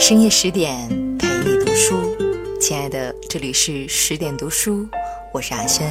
[0.00, 2.16] 深夜十点陪你读书，
[2.58, 4.88] 亲爱的，这里是十点读书，
[5.30, 5.86] 我是阿轩，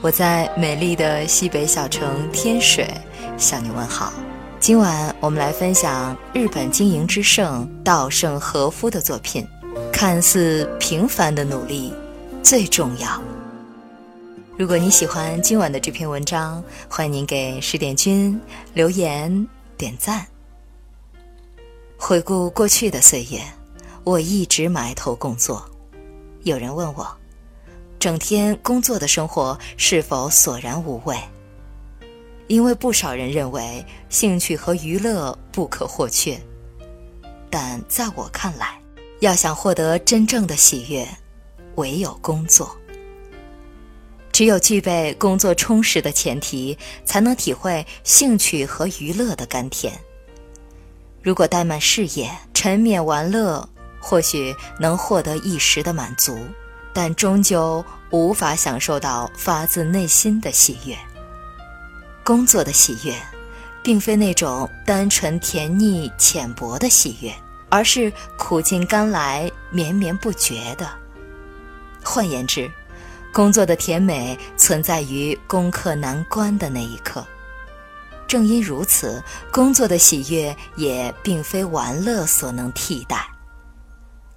[0.00, 2.88] 我在美丽的西北小城天水
[3.36, 4.14] 向你问好。
[4.58, 9.46] 今晚我们来分享日本经营之圣稻盛和夫的作品，
[9.92, 11.92] 看似平凡的努力
[12.42, 13.22] 最重要。
[14.56, 18.40] 如果你喜欢今晚的这篇文章，欢迎您给十点君
[18.72, 20.26] 留言点赞。
[22.02, 23.38] 回顾过去的岁月，
[24.04, 25.62] 我一直埋头工作。
[26.44, 27.06] 有人问我，
[27.98, 31.14] 整天工作的生活是否索然无味？
[32.48, 36.40] 因为不少人认为兴趣和娱乐不可或缺，
[37.50, 38.80] 但在我看来，
[39.20, 41.06] 要想获得真正的喜悦，
[41.74, 42.74] 唯有工作。
[44.32, 49.92] 只有具备工作充实的前提，才能体会兴趣和娱乐的甘甜。
[51.22, 53.68] 如果怠慢事业、沉湎玩乐，
[54.00, 56.38] 或许能获得一时的满足，
[56.94, 60.96] 但终究无法享受到发自内心的喜悦。
[62.24, 63.14] 工作的喜悦，
[63.82, 67.30] 并非那种单纯甜腻浅薄的喜悦，
[67.68, 70.88] 而是苦尽甘来、绵绵不绝的。
[72.02, 72.70] 换言之，
[73.30, 77.22] 工作的甜美存在于攻克难关的那一刻。
[78.30, 83.26] 正因如此，工作的喜悦也并非玩乐所能替代。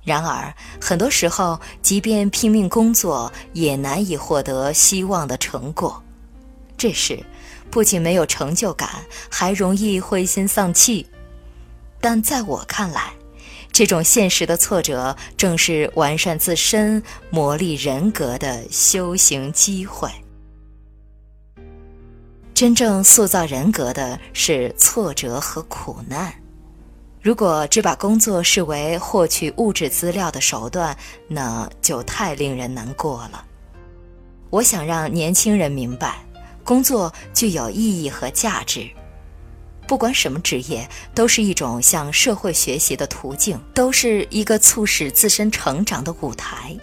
[0.03, 6.01] 然而，很多时候，即便拼命工作，也难以获得希望的成果。
[6.75, 7.23] 这时，
[7.69, 8.89] 不仅没有成就感，
[9.29, 11.05] 还容易灰心丧气。
[12.01, 13.13] 但在我看来，
[13.71, 20.09] 这种现实的挫折，正是完善自身、磨砺人格的修行机会。
[22.53, 26.33] 真正塑造人格的是挫折和苦难。
[27.21, 30.95] 如果只把工作视为获取物质资料的手段，
[31.27, 33.43] 那就太令人难过了。
[34.49, 36.23] 我想让年轻人明白，
[36.63, 38.87] 工作具有意义和价值。
[39.87, 46.77] 不管什么职业，都是一种向社会学习的途径，都是一个促使自身成长的舞台。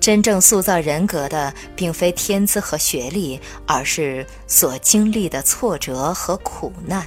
[0.00, 7.06] 真正塑造人格的，并非天资和学历，而是所经历的挫折和苦难。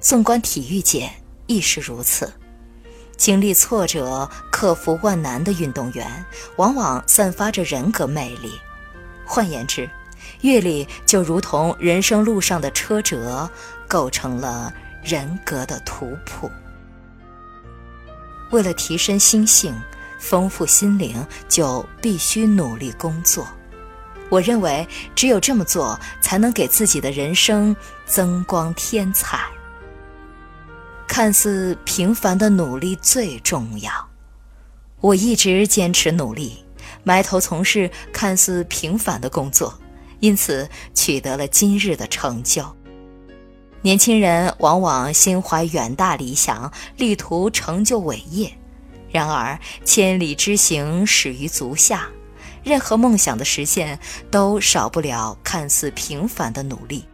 [0.00, 1.10] 纵观体育界，
[1.46, 2.30] 亦是如此。
[3.16, 6.24] 经历挫折、克服万难的运动员，
[6.56, 8.52] 往往散发着人格魅力。
[9.24, 9.88] 换言之，
[10.40, 13.48] 阅历就如同人生路上的车辙，
[13.86, 16.50] 构成了人格的图谱。
[18.50, 19.74] 为了提升心性、
[20.22, 23.44] 丰富心灵，就必须努力工作。
[24.30, 27.74] 我认为，只有这么做，才能给自己的人生
[28.06, 29.40] 增光添彩。
[31.08, 33.92] 看似平凡的努力最重要。
[35.00, 36.64] 我一直坚持努力，
[37.02, 39.76] 埋头从事看似平凡的工作。
[40.20, 42.64] 因此取得了今日的成就。
[43.82, 48.56] 年轻人往往心怀远大理想，力图成就伟业。
[49.12, 52.08] 然而，千里之行，始于足下。
[52.64, 53.98] 任何梦想的实现，
[54.30, 57.04] 都少不了看似平凡的努力。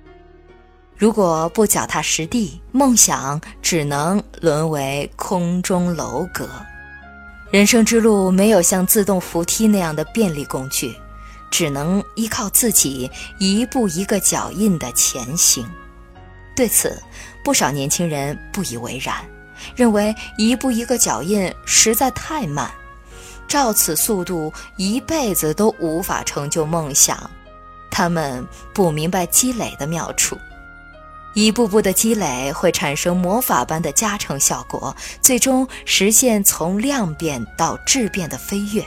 [0.96, 6.48] 如果不脚踏实地，梦想只能沦为空中楼阁。
[7.50, 10.96] 人生之路没有像自动扶梯那样的便利工具。
[11.50, 15.66] 只能依靠自己一步一个脚印的前行。
[16.54, 17.02] 对此，
[17.42, 19.16] 不少年轻人不以为然，
[19.74, 22.70] 认为一步一个脚印实在太慢，
[23.46, 27.30] 照此速度一辈子都无法成就梦想。
[27.90, 30.36] 他们不明白积累的妙处，
[31.34, 38.84] 一步步的积累会产生魔法般的加成效果，最终实现从量变到质变的飞跃。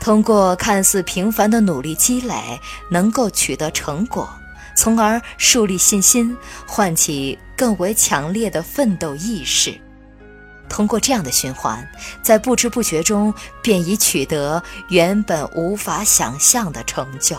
[0.00, 2.58] 通过看似平凡的努力积累，
[2.88, 4.30] 能够取得成果，
[4.78, 9.76] 从而树立信心，唤起更为强烈的奋斗意识。
[10.68, 11.84] 通过这样的循环，
[12.22, 17.36] 在不知不觉中便已取得原本无法想象的成就。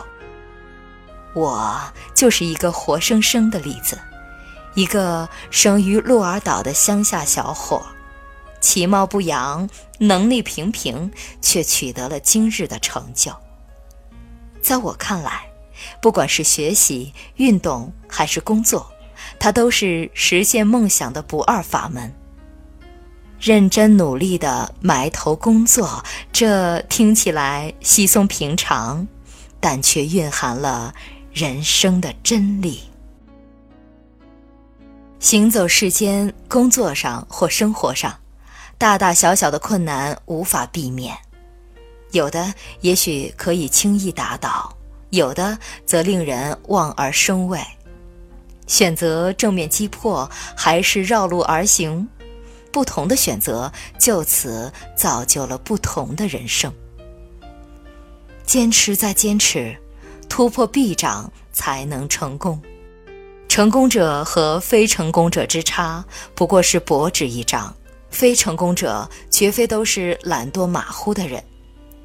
[1.33, 1.79] 我
[2.13, 3.97] 就是一个活生生的例子，
[4.73, 7.81] 一个生于鹿儿岛的乡下小伙。
[8.59, 11.09] 其貌不扬，能力平平，
[11.41, 13.31] 却取得了今日的成就。
[14.61, 15.48] 在我看来，
[16.01, 18.91] 不管是学习、运动还是工作，
[19.39, 22.13] 它都是实现梦想的不二法门。
[23.39, 26.03] 认真努力的埋头工作，
[26.33, 29.07] 这听起来稀松平常，
[29.61, 30.93] 但却蕴含了
[31.31, 32.81] 人生的真理。
[35.19, 38.13] 行走世间，工作上或生活上，
[38.77, 41.17] 大大小小的困难无法避免，
[42.11, 44.73] 有的也许可以轻易打倒，
[45.09, 47.59] 有的则令人望而生畏。
[48.67, 52.07] 选择正面击破，还是绕路而行？
[52.71, 56.71] 不同的选择，就此造就了不同的人生。
[58.45, 59.75] 坚持再坚持，
[60.29, 62.61] 突破壁障，才能成功。
[63.47, 66.05] 成功者和非成功者之差，
[66.35, 67.75] 不过是薄纸一张。
[68.11, 71.43] 非成功者绝非都是懒惰马虎的人，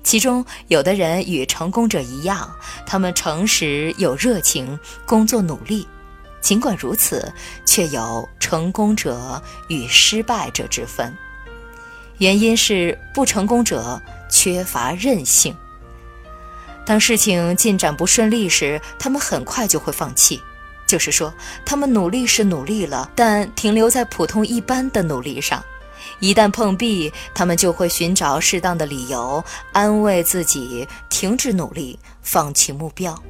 [0.04, 2.48] 其中有的人与成功者一样，
[2.86, 5.88] 他们诚实有热情，工作努力。
[6.40, 7.32] 尽管如此，
[7.64, 11.12] 却有成功者与失败者之分。
[12.18, 15.56] 原因是不成功者缺乏韧性。
[16.84, 20.40] 当事情进展不顺利时，他们很快就会放弃。
[20.86, 21.32] 就是说，
[21.64, 25.64] 他们努力是努力了，但停留在普通一般的努力上。
[26.20, 33.20] 一旦碰壁，他们就会寻找适当的理由安慰自己，停止努力，放弃目标。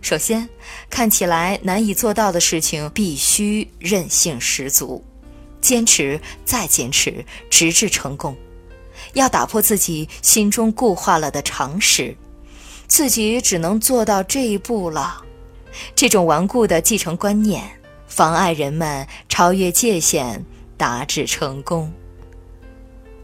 [0.00, 0.48] 首先，
[0.88, 5.04] 看起来难以做到的事情，必须韧性十足，
[5.60, 8.36] 坚持再坚持，直至成功。
[9.14, 12.16] 要打破自己心中固化了的常识，
[12.86, 15.22] 自己只能做到这一步了。
[15.94, 17.62] 这种顽固的继承观念，
[18.06, 20.44] 妨碍人们超越界限，
[20.78, 21.92] 达至成功。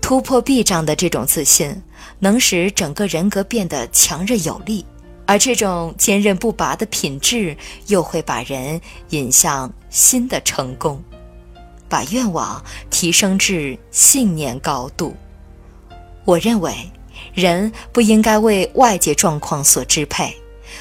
[0.03, 1.83] 突破壁障的这种自信，
[2.19, 4.85] 能使整个人格变得强韧有力，
[5.25, 7.57] 而这种坚韧不拔的品质，
[7.87, 8.79] 又会把人
[9.09, 11.03] 引向新的成功，
[11.89, 15.17] 把愿望提升至信念高度。
[16.27, 16.75] 我认为，
[17.33, 20.37] 人不应该为外界状况所支配。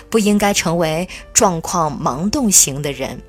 [0.09, 3.21] 不应该成为状况盲动型的人。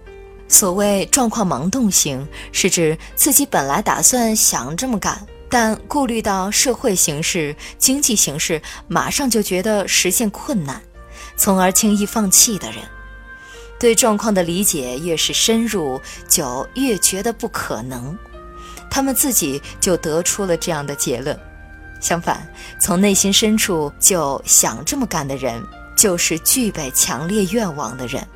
[0.55, 10.81] 所谓状况盲动型，是指自己本来打算想这么干，但顾虑到社会形势、经济形势，马上就觉得实现困难，
[11.37, 12.79] 从而轻易放弃的人。
[13.81, 18.17] 对状况的理解越是深入，就越觉得不可能。
[18.89, 21.37] 他们自己就得出了这样的结论。
[22.01, 22.49] 相反，
[22.81, 25.61] 从内心深处就想这么干的人。
[25.97, 28.27] 就是具备强烈愿望的人，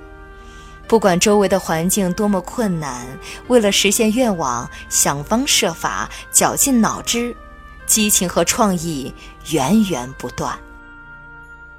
[0.89, 3.07] 不管周围的环境多么困难，
[3.49, 7.37] 为了实现愿望，想方设法，绞尽脑汁，
[7.87, 9.13] 激情和创意
[9.51, 10.59] 源源不断。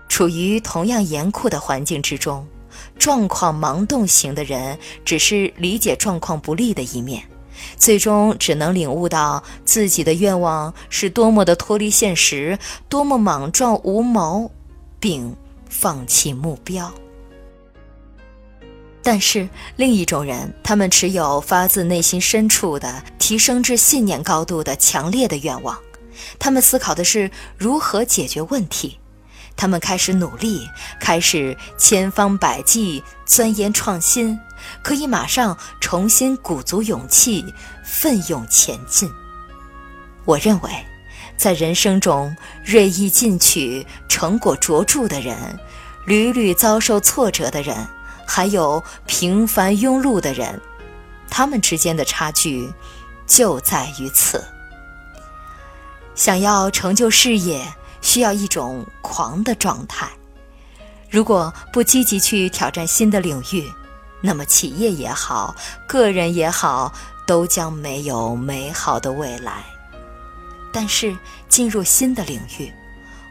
[0.08, 2.48] 处于同样严酷的环境之中，
[3.00, 7.24] 状况盲动型的人只是理解状况不利的一面，
[7.78, 14.52] 最终只能领悟到自己的愿望是多么的脱离现实，多么莽撞无谋，
[15.00, 15.36] 并。
[15.72, 16.92] 放弃目标，
[19.02, 25.78] 但是另一种人，他们持有发自内心深处的、提升至信念高度的强烈的愿望。
[26.38, 29.00] 他们思考的是如何解决问题，
[29.56, 30.68] 他们开始努力，
[31.00, 34.38] 开始千方百计钻研创新，
[34.84, 37.46] 可以马上重新鼓足勇气，
[37.86, 39.10] 奋勇前进。
[40.26, 40.70] 我认为。
[41.38, 42.36] 在人生中
[42.66, 45.58] 锐意进取、成果卓著的人，
[46.06, 47.88] 屡屡遭受挫折的人，
[48.30, 50.62] 还有平凡庸碌的人，
[51.32, 52.72] 他们之间的差距
[53.26, 54.44] 就在于此。
[56.14, 57.66] 想要成就事业，
[58.02, 60.08] 需要一种狂的状态。
[61.10, 63.68] 如果不积极去挑战新的领域，
[64.22, 65.56] 那么企业也好，
[65.88, 66.94] 个人也好，
[67.26, 69.64] 都将没有美好的未来。
[70.72, 71.18] 但是
[71.48, 72.72] 进入新的领域，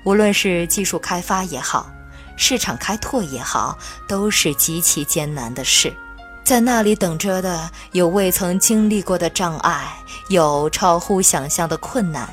[0.04, 1.88] 无论是技术开发也好，
[2.38, 3.76] 市场开拓也好，
[4.06, 5.92] 都是极其艰难的事。
[6.44, 9.94] 在那里等着的有未曾经历过的障碍，
[10.30, 12.26] 有超乎想象的困难，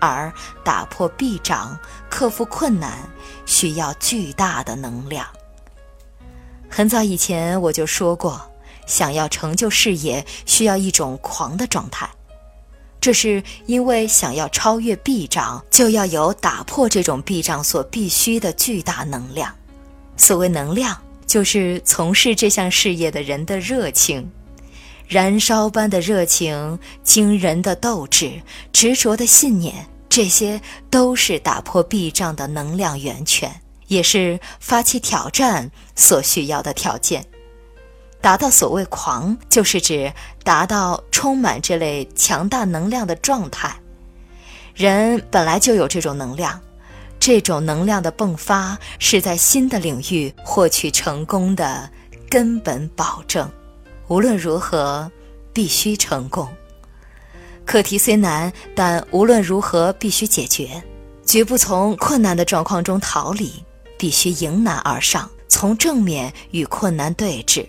[0.00, 0.32] 而
[0.64, 1.78] 打破壁障、
[2.10, 2.98] 克服困难，
[3.44, 5.24] 需要巨大的能量。
[6.68, 8.40] 很早以前我就说过，
[8.86, 12.08] 想要成就事业，需要一种狂的状态。
[13.00, 19.54] 这是因为想要超越壁障，就要有打破这种壁障所必须的巨大能量。
[20.16, 24.28] 所谓能量，就是从事这项事业的人的热情，
[25.06, 30.60] 燃烧般的热情、惊人的斗志、执着的信念，这些
[30.90, 37.24] 都是打破壁障的能量源泉，也是发起挑战所需要的条件。
[38.20, 43.74] 达到所谓狂，就是指达到充满这类强大能量的状态。
[44.74, 46.60] 人本来就有这种能量，
[47.18, 51.88] 这种能量的迸发是在新的领域获取成功的
[52.28, 53.50] 根本保证。
[54.08, 55.10] 无论如何，
[55.52, 56.48] 必须成功。
[57.64, 60.82] 课题虽难，但无论如何必须解决，
[61.24, 63.64] 绝不从困难的状况中逃离，
[63.98, 67.66] 必须迎难而上，从正面与困难对峙。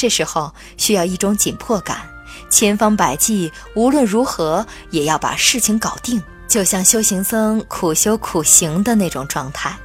[0.00, 2.08] 这时候需要一种紧迫感，
[2.48, 9.76] 千方百计，无论如何也要把事情搞定，就像修行僧苦修苦行的那种状态。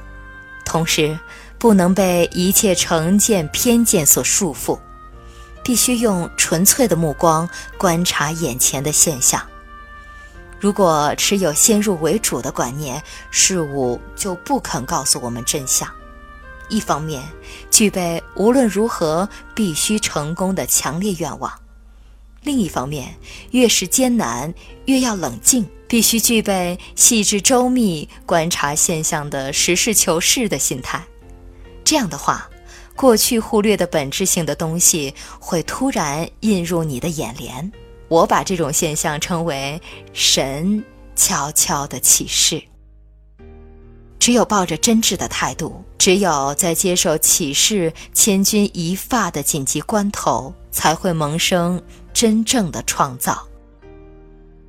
[0.64, 1.18] 同时，
[1.58, 4.78] 不能被一切成见、偏见所束缚。
[5.62, 7.46] 必须用纯粹的目光
[7.76, 9.46] 观察眼前的现象。
[10.58, 15.86] 如果持有先入为主的观念，事物就不肯告诉我们真相。
[16.68, 17.22] 一方面，
[17.70, 21.50] 具备无论如何必须成功的强烈愿望；
[22.42, 23.16] 另一方面，
[23.50, 24.52] 越是艰难，
[24.86, 31.04] 越要冷静，必须具备细致周密观察现象的实事求是的心态。
[31.84, 32.48] 这样的话。
[32.98, 37.70] 过去忽略的本质性的东西会突然映入你的眼帘，
[38.08, 39.78] 我把这种现象称为
[40.14, 40.82] “神
[41.14, 42.62] 悄悄的启示”。
[44.18, 51.80] 只有抱着真挚的态度，只有在接受启示千钧一发的紧急关头，才会萌生
[52.12, 53.46] 真正的创造。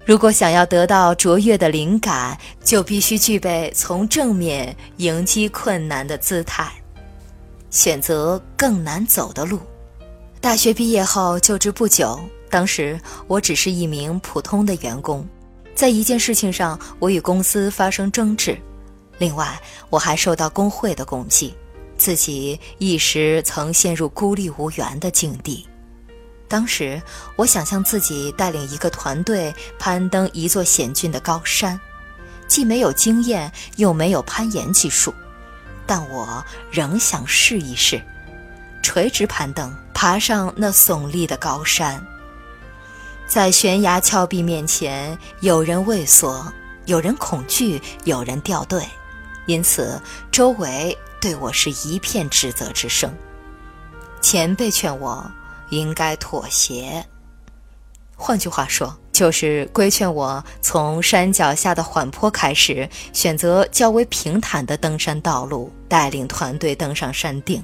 [0.06, 6.72] 如果想要得到卓越的灵感，就必须具备从正面迎击困难的姿态。
[7.70, 9.60] 选择更难走的路。
[10.40, 12.18] 大学毕业后就职不久，
[12.50, 15.28] 当时我只是一名普通的员工，
[15.76, 18.58] 在一件事情上我与公司发生争执，
[19.18, 19.60] 另外
[19.90, 21.56] 我还受到工会的攻击，
[21.98, 25.68] 自己一时曾陷入孤立无援的境地。
[26.48, 27.02] 当时
[27.36, 31.80] 我想象自己带领一个团队攀登一座险峻的高山，
[32.48, 35.14] 既没有经验，又没有攀岩技术。
[35.86, 38.02] 但我仍想试一试，
[38.82, 42.02] 垂直攀登，爬上那耸立的高山。
[43.26, 46.46] 在悬崖峭壁面前，有人畏缩，
[46.86, 48.86] 有人恐惧，有人掉队，
[49.48, 50.00] 因此
[50.32, 53.12] 周围对我是一片指责之声。
[54.22, 55.30] 前辈劝我
[55.72, 57.04] 应该妥协，
[58.16, 58.96] 换句话说。
[59.14, 67.64] 就是规劝我从山脚下的缓坡开始，选择较为平坦的登山道路，带领团队登上山顶。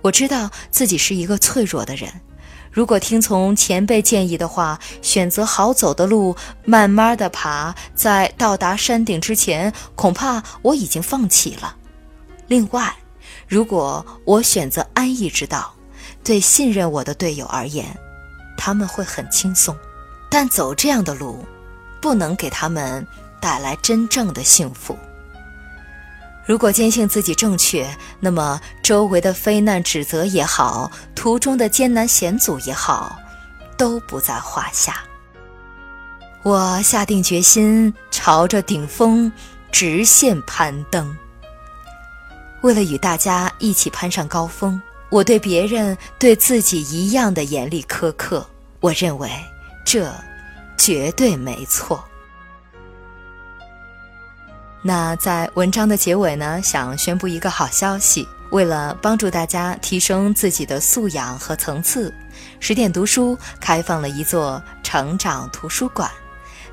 [0.00, 2.08] 我知道自己是一个脆弱的人，
[2.72, 11.76] 如果听从前辈建议的话，选择好走的路，慢慢的爬，在到达山顶之前，恐怕我已经放弃了。
[12.46, 12.96] 另外，
[13.46, 15.74] 如果我选择安逸之道，
[16.24, 17.86] 对信任我的队友而言，
[18.56, 19.76] 他们会很轻松。
[20.30, 21.44] 但走这样的路，
[22.00, 23.06] 不能给他们
[23.38, 24.96] 带来真正的幸福。
[26.52, 27.88] 如果坚信自己正确，
[28.20, 33.18] 那么周围的非难指责也好，途中的艰难险阻也好，
[33.78, 35.02] 都不在话下。
[36.42, 39.32] 我下定决心，朝着顶峰
[39.70, 41.16] 直线攀登。
[42.60, 44.78] 为了与大家一起攀上高峰，
[45.08, 48.46] 我对别人、对自己一样的严厉苛刻。
[48.80, 49.30] 我认为。
[49.86, 50.12] 这
[50.76, 52.04] 绝对没错。
[54.84, 62.12] 那在文章的结尾呢，想宣布一个好消息：为了帮助大家提升自己的素养和层次，
[62.58, 66.10] 十点读书开放了一座成长图书馆。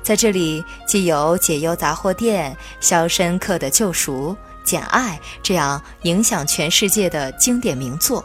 [0.02, 8.24] 在这里，既有解忧杂货店、肖申克的救赎、简爱这样影响全世界的经典名作。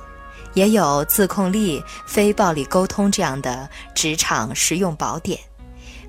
[0.55, 5.37] 也有自控力、非暴力沟通这样的职场实用宝典，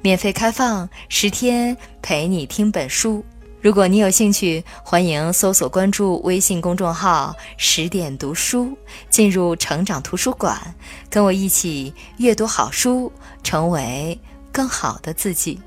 [0.00, 3.22] 免费开放十天陪你听本书。
[3.66, 8.78] 如果你有兴趣，欢迎搜索关注微信公众号“十点读书”，
[9.10, 10.72] 进入成长图书馆，
[11.10, 13.10] 跟我一起阅读好书，
[13.42, 14.16] 成为
[14.52, 15.60] 更好的自己。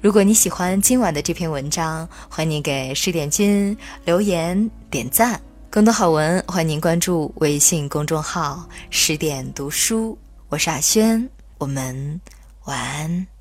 [0.00, 5.40] 如果你喜欢今晚的这篇文章，欢迎你给十点君留言点赞。
[5.68, 10.16] 更多好文，欢迎您关注微信公众号“十点读书”。
[10.48, 12.20] 我是阿轩，我们
[12.66, 13.31] 晚安。